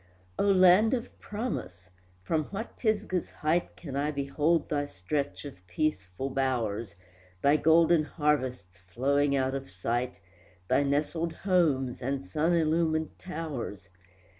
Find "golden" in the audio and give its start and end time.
7.55-8.05